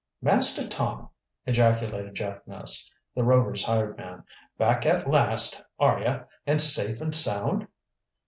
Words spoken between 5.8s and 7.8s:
you, an' safe an' sound?"